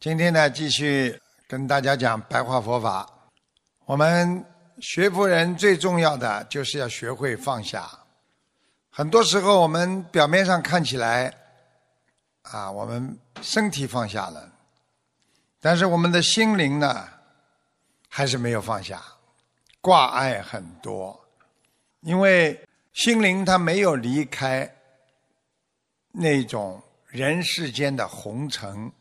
[0.00, 3.04] 今天呢，继续跟大家讲白话佛法。
[3.84, 4.44] 我们
[4.78, 7.90] 学佛人最重要的就是要学会放下。
[8.90, 11.34] 很多时候，我们表面上看起来，
[12.42, 14.48] 啊，我们身体放下了，
[15.60, 17.08] 但是我们的心灵呢，
[18.08, 19.02] 还是没有放下，
[19.80, 21.18] 挂碍很多。
[22.02, 24.72] 因为心灵它没有离开
[26.12, 28.92] 那种人世间的红尘。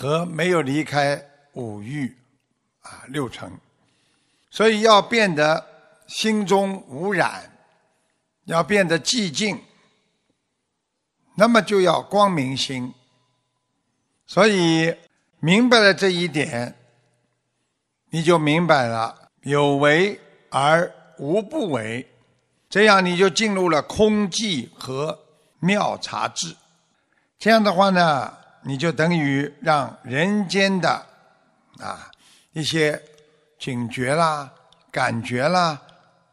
[0.00, 1.20] 和没有离开
[1.54, 2.16] 五欲
[2.82, 3.50] 啊六尘，
[4.48, 5.66] 所以要变得
[6.06, 7.50] 心中无染，
[8.44, 9.60] 要变得寂静，
[11.34, 12.94] 那么就要光明心。
[14.24, 14.94] 所以
[15.40, 16.76] 明白了这一点，
[18.10, 22.08] 你就明白了有为而无不为，
[22.70, 25.18] 这样你就进入了空寂和
[25.58, 26.54] 妙察智。
[27.36, 28.38] 这样的话呢？
[28.68, 30.90] 你就等于让人间的
[31.78, 32.10] 啊
[32.52, 33.02] 一些
[33.58, 34.52] 警觉啦、
[34.90, 35.80] 感觉啦、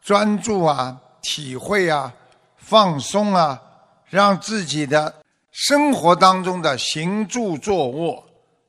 [0.01, 2.13] 专注啊、体会啊、
[2.57, 3.61] 放松啊，
[4.09, 5.15] 让自己的
[5.53, 8.21] 生活当中的行住坐卧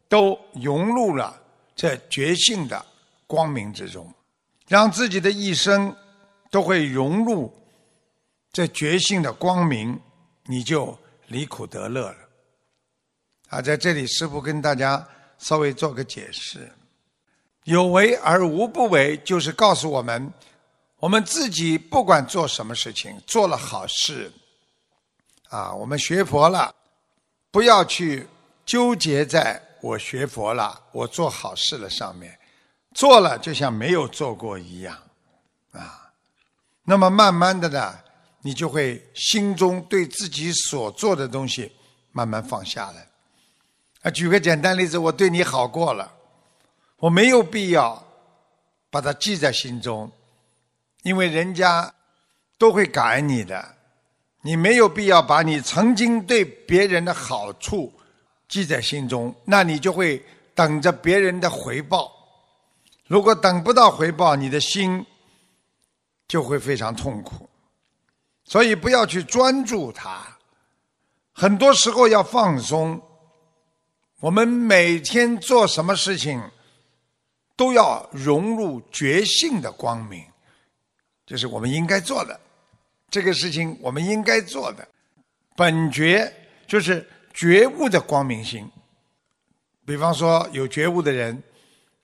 [0.09, 1.37] 都融入了
[1.75, 2.87] 这觉性的
[3.27, 4.09] 光明之中，
[4.69, 5.93] 让自己的一生
[6.53, 7.53] 都会融入
[8.53, 9.99] 这觉性的光明，
[10.45, 12.26] 你就离苦得乐了。
[13.49, 15.07] 啊，在这里，师父跟大家
[15.39, 16.71] 稍微做个解释：
[17.65, 20.33] 有为而无不为，就是告诉我们，
[20.99, 24.33] 我们自己不管做什么事情，做了好事，
[25.49, 26.75] 啊，我们学佛了，
[27.53, 28.27] 不要去
[28.65, 32.37] 纠结在我学佛了，我做好事了上面，
[32.95, 34.99] 做了就像没有做过一样，
[35.71, 36.11] 啊，
[36.83, 37.97] 那么慢慢的呢，
[38.41, 41.71] 你就会心中对自己所做的东西
[42.11, 43.07] 慢慢放下来。
[44.11, 46.13] 举个简单例子，我对你好过了，
[46.99, 48.03] 我没有必要
[48.89, 50.11] 把它记在心中，
[51.03, 51.93] 因为人家
[52.57, 53.75] 都会感恩你的，
[54.43, 57.93] 你没有必要把你曾经对别人的好处
[58.49, 60.25] 记在心中，那你就会
[60.55, 62.13] 等着别人的回报。
[63.09, 65.05] 如果等不到回报，你的心
[66.29, 67.49] 就会非常痛苦。
[68.45, 70.25] 所以不要去专注它，
[71.33, 73.03] 很多时候要放松。
[74.21, 76.43] 我们每天做什么事情，
[77.55, 80.25] 都要融入觉性的光明，
[81.27, 82.41] 这是我们应该做的。
[83.11, 84.89] 这个事情我们应该做的，
[85.55, 86.33] 本觉
[86.67, 88.67] 就是觉悟的光明心。
[89.85, 91.41] 比方说，有觉悟的人，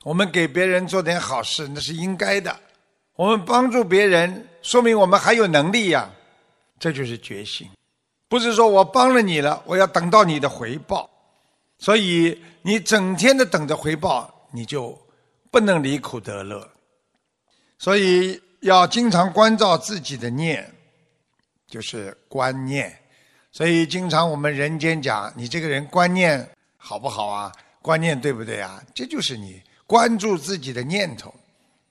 [0.04, 2.54] 我们给别人做点好事，那是应该的。
[3.16, 6.10] 我们帮助别人，说明我们还有能力呀。
[6.78, 7.68] 这就是觉性，
[8.28, 11.08] 不是说我帮了你了，我要等到你的回报。
[11.82, 14.96] 所以你整天的等着回报，你就
[15.50, 16.70] 不能离苦得乐。
[17.76, 20.72] 所以要经常关照自己的念，
[21.66, 22.96] 就是观念。
[23.50, 27.50] 所以经常我们人间讲，你这个人观念好不好啊？
[27.80, 28.80] 观念对不对啊？
[28.94, 31.34] 这就是你关注自己的念头，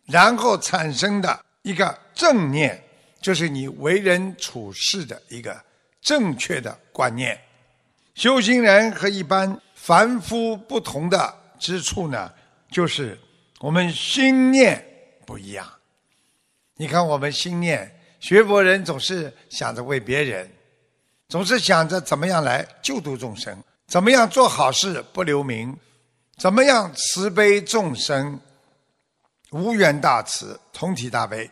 [0.06, 2.82] 然后产生的一个正念，
[3.20, 5.62] 就是你为人处事的一个
[6.00, 7.38] 正确的观念。
[8.16, 9.60] 修行人和一般。
[9.82, 12.32] 凡夫不同的之处呢，
[12.70, 13.20] 就是
[13.60, 14.86] 我们心念
[15.26, 15.68] 不一样。
[16.76, 20.48] 你看，我们心念学佛人总是想着为别人，
[21.30, 25.76] 总是想着怎么样来救度众生，怎么样做好事不留名，
[26.38, 28.40] 怎么样慈悲众生，
[29.50, 31.50] 无缘大慈，同体大悲，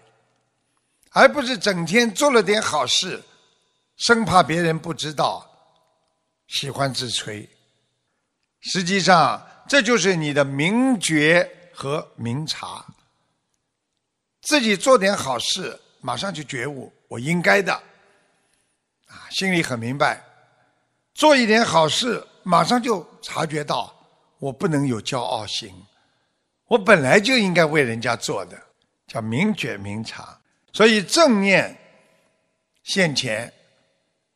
[1.14, 3.20] 而不是整天做了点好事，
[3.98, 5.50] 生怕别人不知道，
[6.46, 7.50] 喜欢自吹。
[8.62, 12.86] 实际上，这就是你的明觉和明察。
[14.42, 17.74] 自己做点好事，马上就觉悟，我应该的，
[19.08, 20.22] 啊，心里很明白。
[21.14, 23.94] 做一点好事，马上就察觉到，
[24.40, 25.74] 我不能有骄傲心，
[26.68, 28.62] 我本来就应该为人家做的，
[29.08, 30.40] 叫明觉明察。
[30.74, 31.78] 所以正念
[32.84, 33.54] 现前。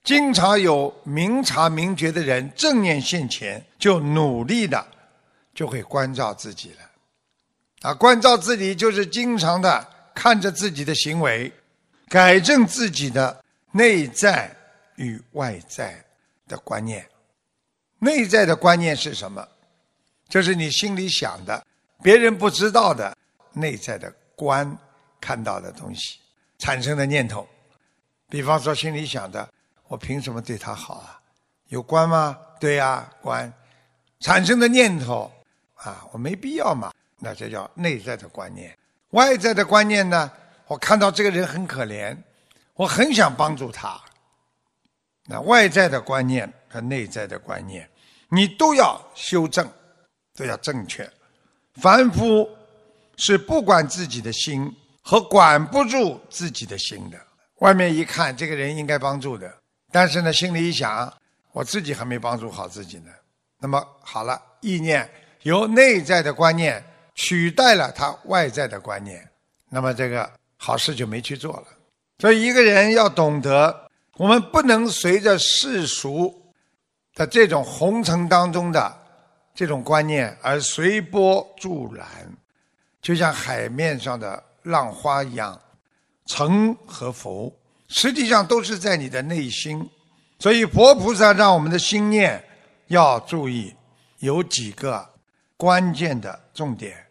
[0.03, 4.85] 经常有明察明觉的人，正念现前，就努力的
[5.53, 7.89] 就会关照自己了。
[7.89, 11.49] 啊，关照自己就是经常的看着自己的行为，
[12.09, 13.41] 改正自己的
[13.71, 14.53] 内在
[14.97, 16.03] 与外在
[16.49, 17.07] 的观念。
[17.99, 19.47] 内在的观念是什么？
[20.27, 21.65] 就是你心里想的，
[22.01, 23.15] 别人不知道的
[23.53, 24.77] 内在的观，
[25.21, 26.19] 看到的东西
[26.57, 27.47] 产生的念头。
[28.27, 29.49] 比方说，心里想的。
[29.93, 31.21] 我凭什么对他好啊？
[31.67, 32.35] 有关吗？
[32.59, 33.53] 对呀，关。
[34.21, 35.31] 产生的念头
[35.75, 38.75] 啊，我没必要嘛，那这叫内在的观念。
[39.11, 40.31] 外在的观念呢，
[40.65, 42.17] 我看到这个人很可怜，
[42.73, 44.01] 我很想帮助他。
[45.27, 47.87] 那外在的观念和内在的观念，
[48.29, 49.69] 你都要修正，
[50.35, 51.07] 都要正确。
[51.75, 52.49] 凡夫
[53.17, 57.27] 是不管自己的心和管不住自己的心的。
[57.59, 59.55] 外面一看，这个人应该帮助的，
[59.93, 61.13] 但是呢，心里一想，
[61.51, 63.11] 我自己还没帮助好自己呢。
[63.59, 65.07] 那么好了，意念
[65.43, 69.29] 由内在的观念取代了他外在的观念，
[69.69, 71.67] 那么这个好事就没去做了。
[72.17, 73.87] 所以，一个人要懂得，
[74.17, 76.51] 我们不能随着世俗
[77.13, 78.97] 的这种红尘当中的
[79.53, 82.07] 这种观念而随波逐澜，
[82.99, 85.59] 就像海面上的浪花一样。
[86.25, 87.53] 成和浮，
[87.95, 89.87] 实际上都是在你的内心。
[90.39, 92.43] 所以佛菩萨让我们的心念
[92.87, 93.73] 要注意，
[94.17, 95.07] 有几个
[95.55, 97.05] 关键的重点。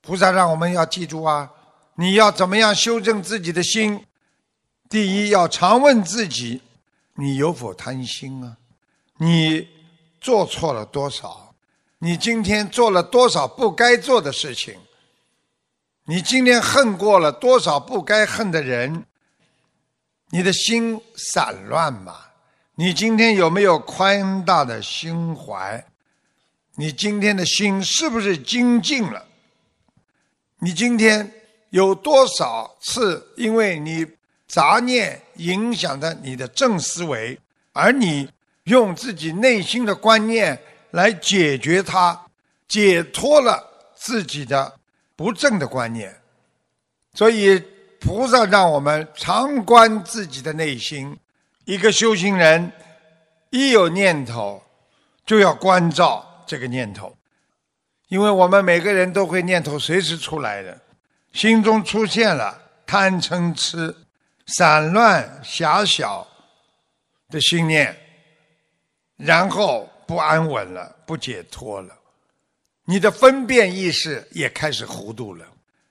[0.00, 1.48] 菩萨让我们要记住啊，
[1.94, 4.04] 你要怎么样修正自己的心？
[4.90, 6.60] 第一，要常问自己：
[7.14, 8.56] 你有否贪心啊？
[9.18, 9.68] 你
[10.20, 11.54] 做错了多少？
[11.98, 14.74] 你今天做了多少不该做的事情？
[16.04, 19.06] 你今天恨过了多少不该恨的人？
[20.34, 22.16] 你的心散乱吗？
[22.74, 25.86] 你今天有没有宽大的心怀？
[26.74, 29.24] 你今天的心是不是精进了？
[30.58, 31.32] 你今天
[31.70, 34.04] 有多少次因为你
[34.48, 37.38] 杂念影响着你的正思维，
[37.72, 38.28] 而你
[38.64, 40.60] 用自己内心的观念
[40.90, 42.20] 来解决它，
[42.66, 43.64] 解脱了
[43.94, 44.80] 自己的？
[45.14, 46.12] 不正的观念，
[47.12, 47.62] 所以
[48.04, 51.18] 菩萨让我们常观自己的内心。
[51.64, 52.70] 一个修行人
[53.48, 54.62] 一有念头，
[55.24, 57.16] 就要关照这个念头，
[58.08, 60.78] 因为我们每个人都会念头随时出来的，
[61.32, 63.96] 心中出现了贪嗔痴、
[64.48, 66.26] 散乱狭小
[67.30, 67.96] 的心念，
[69.16, 71.96] 然后不安稳了，不解脱了。
[72.84, 75.46] 你的分辨意识也开始糊涂了，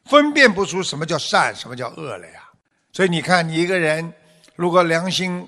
[0.06, 2.50] 分辨不出什么叫善，什么叫恶了呀。
[2.92, 4.14] 所以你看，你一个人
[4.56, 5.48] 如果良心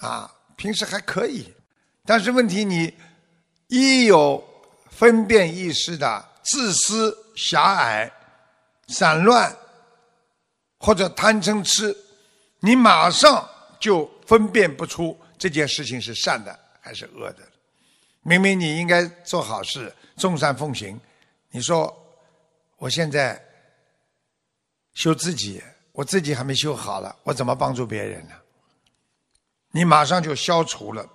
[0.00, 1.52] 啊，平时还可以，
[2.04, 2.92] 但是问题你
[3.68, 4.42] 一有
[4.90, 8.12] 分辨意识的自私、狭隘、
[8.88, 9.56] 散乱
[10.78, 11.96] 或者贪嗔痴，
[12.60, 13.48] 你马上
[13.80, 17.38] 就分辨不出这件事情是善的还是恶的。
[18.22, 19.92] 明明你应该做好事。
[20.16, 21.00] 众善奉行，
[21.50, 21.92] 你说
[22.76, 23.42] 我现在
[24.94, 25.62] 修自己，
[25.92, 28.34] 我自己还没修好了，我怎么帮助别人呢？
[29.70, 31.06] 你马上就消除了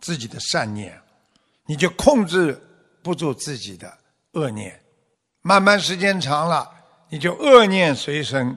[0.00, 1.00] 自己的善念，
[1.66, 2.60] 你就控制
[3.02, 3.98] 不住自己的
[4.32, 4.82] 恶念，
[5.42, 6.68] 慢慢时间长了，
[7.08, 8.56] 你就恶念随身。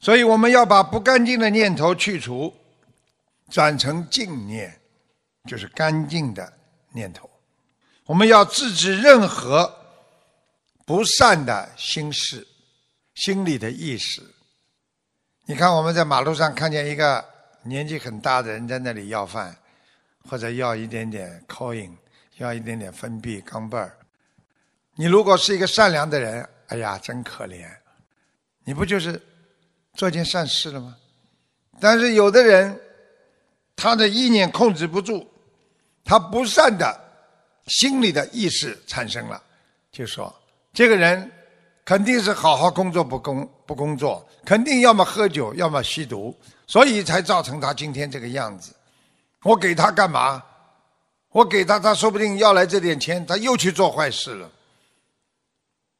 [0.00, 2.54] 所以我们要把不干净的念头去除，
[3.50, 4.78] 转成净念，
[5.48, 6.52] 就是干净的
[6.92, 7.30] 念头。
[8.04, 9.74] 我们要制止任何
[10.84, 12.46] 不善的心事、
[13.14, 14.22] 心理的意识。
[15.46, 17.24] 你看，我们在马路上看见一个
[17.62, 19.56] 年纪很大的人在那里要饭，
[20.28, 21.90] 或者要一点点 coin，
[22.38, 23.96] 要一点点分币、钢镚儿。
[24.94, 27.68] 你如果是一个善良的人，哎呀，真可怜！
[28.64, 29.20] 你不就是
[29.94, 30.96] 做件善事了吗？
[31.80, 32.80] 但是有的人，
[33.76, 35.26] 他的意念控制不住，
[36.04, 37.02] 他不善的。
[37.66, 39.42] 心里的意识产生了，
[39.90, 40.30] 就说
[40.74, 41.32] 这个人
[41.84, 46.34] 肯定是好好工作不工不工作，肯定要么喝酒，要么吸毒，
[46.66, 48.74] 所以才造成他今天这个样子。
[49.42, 50.42] 我给他干嘛？
[51.30, 54.50] 我给他，他说不定要来这点钱，他又去做坏事了。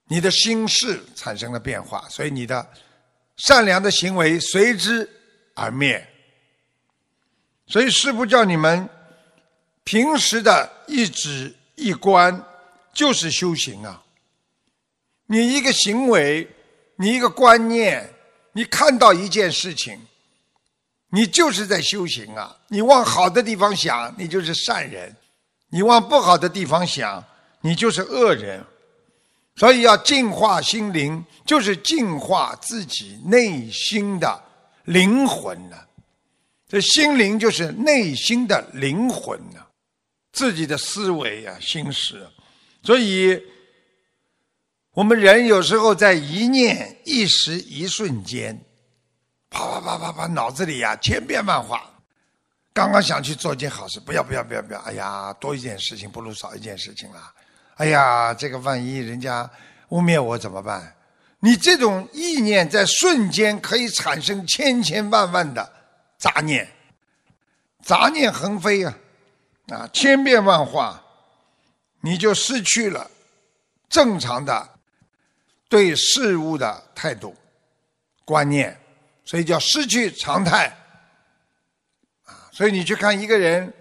[0.09, 2.67] 你的心事产生了变化，所以你的
[3.37, 5.09] 善良的行为随之
[5.55, 6.07] 而灭。
[7.67, 8.89] 所以师父叫你们。
[9.87, 12.43] 平时的一指一观
[12.95, 14.03] 就是修行啊！
[15.27, 16.49] 你一个行为，
[16.97, 18.09] 你一个观念，
[18.53, 19.99] 你看到一件事情，
[21.11, 22.57] 你就是在修行啊！
[22.69, 25.11] 你往好的地方想，你就是善人；
[25.71, 27.25] 你往不好的地方想，
[27.61, 28.65] 你就是恶人。
[29.57, 34.43] 所以要净化心灵，就是净化自己内心的
[34.85, 35.77] 灵魂呢。
[36.69, 39.61] 这心灵就是内心的灵魂呢。
[40.33, 42.27] 自己的思维啊，心识，
[42.83, 43.41] 所以，
[44.95, 48.57] 我们人有时候在一念、一时、一瞬间，
[49.51, 51.91] 啪啪啪啪啪，脑子里呀千变万化，
[52.73, 54.79] 刚刚想去做一件好事，不要不要不要不要！
[54.83, 57.33] 哎呀，多一件事情不如少一件事情了。
[57.75, 59.51] 哎呀，这个万一人家
[59.89, 60.95] 污蔑我怎么办？
[61.41, 65.73] 你这种意念在瞬间可以产生千千万万的
[66.19, 66.69] 杂念，
[67.83, 68.97] 杂念横飞啊，
[69.73, 71.03] 啊，千变万化，
[72.01, 73.11] 你就失去了
[73.89, 74.71] 正常的
[75.69, 77.35] 对事物的态度
[78.25, 78.79] 观念，
[79.25, 80.67] 所以叫失去常态
[82.25, 82.49] 啊。
[82.53, 83.73] 所以你去看一个人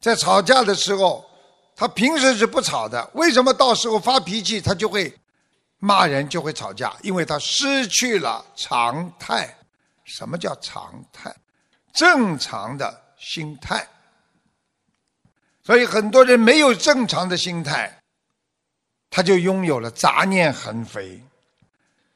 [0.00, 1.28] 在吵架的时候。
[1.74, 5.12] 他平时是不吵的，为什么到时候发脾气他就会
[5.78, 6.94] 骂人，就会吵架？
[7.02, 9.52] 因为他失去了常态。
[10.04, 11.34] 什么叫常态？
[11.92, 13.84] 正常的心态。
[15.64, 18.01] 所以很多人没有正常的心态，
[19.12, 21.22] 他就拥有了杂念横飞。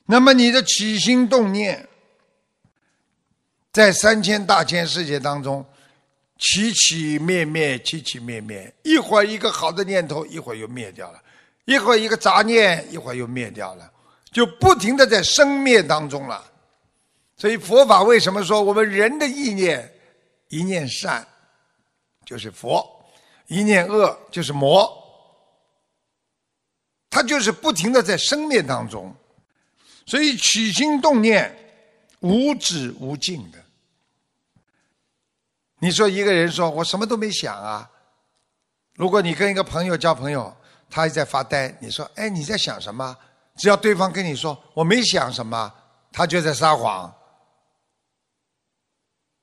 [0.06, 1.88] 那么你的起心动念，
[3.70, 5.64] 在三千大千世界当中。
[6.38, 11.18] 起起灭灭，起起灭灭，一会儿一个好的念头，一会儿又灭掉了；
[11.64, 13.90] 一会儿一个杂念，一会儿又灭掉了，
[14.30, 16.44] 就不停的在生灭当中了。
[17.38, 19.90] 所以佛法为什么说我们人的意念，
[20.48, 21.26] 一念善
[22.26, 22.86] 就是佛，
[23.46, 24.86] 一念恶就是魔，
[27.16, 29.10] 他就是不停的在生灭当中，
[30.04, 31.50] 所以起心动念
[32.20, 33.58] 无止无尽的。
[35.78, 37.90] 你说一个人说我什么都没想啊？
[38.96, 40.54] 如果你跟一个朋友交朋友，
[40.90, 43.16] 他还在发呆，你说哎你在想什么？
[43.56, 45.72] 只要对方跟你说我没想什么，
[46.12, 47.10] 他就在撒谎。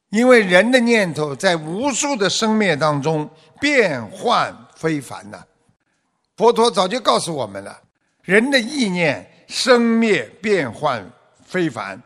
[0.10, 3.28] 因为人的念头在无数的生灭当中
[3.60, 5.44] 变幻非凡呐。
[6.44, 7.82] 佛陀早就告诉我们了，
[8.24, 11.10] 人的意念生灭变幻
[11.46, 11.98] 非凡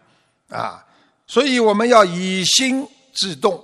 [0.50, 0.86] 啊，
[1.26, 3.60] 所以我们要以心制动。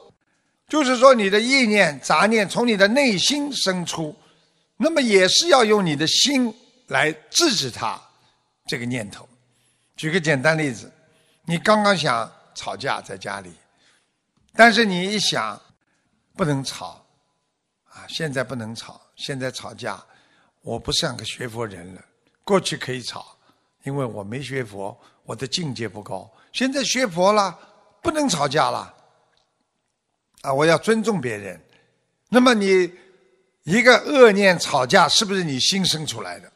[0.67, 4.15] 就是说，你的意念、杂念从你的内心生出，
[4.75, 6.51] 那么也是要用你的心
[6.87, 8.01] 来制止它
[8.65, 9.29] 这个念头。
[9.95, 10.91] 举个简单例子，
[11.45, 13.53] 你刚刚想吵架在家里，
[14.55, 15.61] 但是你一想
[16.35, 17.05] 不能吵
[17.89, 20.03] 啊，现在不能吵，现在吵架，
[20.63, 22.01] 我不像个学佛人了。
[22.43, 23.37] 过去可以吵，
[23.83, 26.29] 因为我没学佛，我的境界不高。
[26.51, 27.57] 现在学佛了，
[28.01, 28.93] 不能吵架了。
[30.41, 31.61] 啊，我要尊重别人。
[32.29, 32.91] 那么你
[33.63, 36.51] 一个恶念吵架，是不是你心生出来的？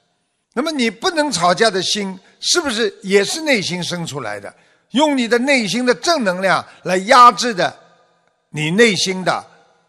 [0.53, 4.53] 那么你不能吵架的心，是不是也是内心生出来的？
[4.91, 7.77] 用你的内心的正能量来压制的
[8.49, 9.45] 你内心的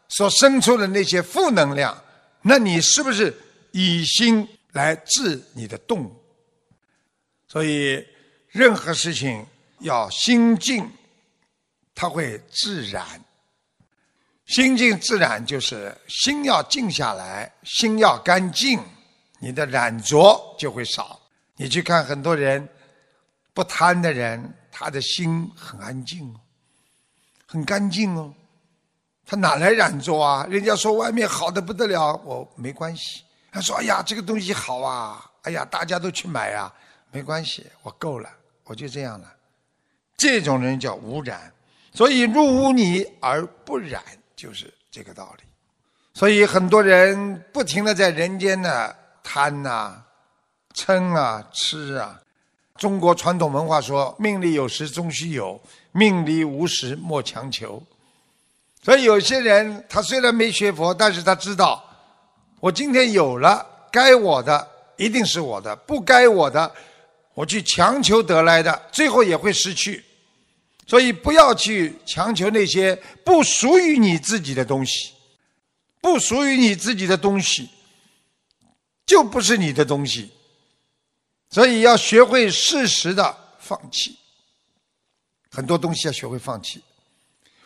[0.09, 1.97] 所生出的那些负能量，
[2.43, 3.37] 那你是不是
[3.73, 6.15] 以心来治你的动？
[7.47, 8.07] 所以
[8.49, 9.47] 任何事情
[9.81, 10.91] 要心静，
[11.95, 13.05] 它会自然。
[14.47, 18.81] 心静自然就是心要静下来，心要干净，
[19.41, 21.21] 你的染浊就会少。
[21.57, 22.67] 你去看很多人
[23.53, 26.41] 不贪的人，他的心很安静哦，
[27.47, 28.33] 很干净哦，
[29.27, 30.47] 他哪来染浊啊？
[30.49, 33.25] 人家说外面好的不得了，我没关系。
[33.50, 36.73] 他说：“哎呀，这个东西好啊，哎呀，大家都去买啊，
[37.11, 38.28] 没关系，我够了，
[38.64, 39.33] 我就这样了。”
[40.17, 41.52] 这种人叫无染，
[41.93, 44.02] 所以入污泥而不染。
[44.37, 45.43] 就是这个道理，
[46.14, 50.00] 所以很多人不停的在人间呢贪呐、
[50.73, 52.21] 嗔啊、痴啊。
[52.76, 57.83] 中国传统文化说：“命里有时终须有，命里无时莫强求。”
[58.81, 61.85] 所以有些人他虽然没学佛，但是他知道，
[62.61, 66.75] 我今天有了，该我的一定是我的，不该我的，
[67.35, 70.05] 我去强求得来的，最后也会失去。
[70.87, 75.12] 所以不要去强求那些不属于你自己的东西，
[76.00, 77.69] 不属于你自己的东西，
[79.07, 80.33] 就不是你的东西。
[81.50, 84.19] 所以要学会适时的放弃，
[85.50, 86.83] 很多东西要学会放弃。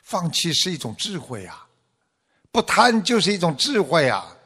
[0.02, 1.66] 放弃是一种智慧啊，
[2.50, 4.36] 不贪就是一种智慧啊。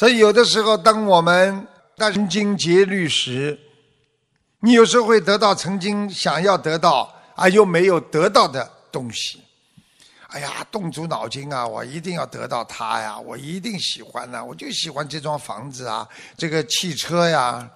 [0.00, 3.60] 所以有的时候，当我们殚精竭虑时，
[4.60, 7.14] 你有时候会得到曾经想要得到。
[7.34, 9.42] 啊，又没有得到的东西，
[10.28, 11.66] 哎呀，动足脑筋啊！
[11.66, 13.18] 我一定要得到它呀！
[13.18, 17.70] 我一定喜欢呢，我就喜欢这幢房子啊，这个汽车呀，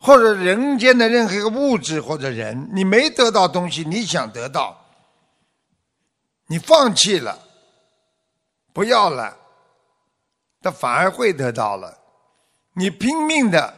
[0.00, 4.84] 或者人间的任何一个物质或者人，你没得到东西，你想得到，
[6.48, 7.38] 你放弃了，
[8.72, 9.36] 不要了，
[10.60, 11.96] 他反而会得到了。
[12.74, 13.74] 你拼命的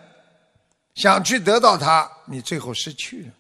[0.95, 3.33] 想去得到他，你最后失去了。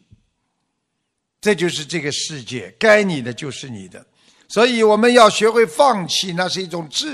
[1.40, 4.06] 这就是这个世界，该你的就是你的，
[4.48, 7.10] 所以我们要学会放弃，那是一种智。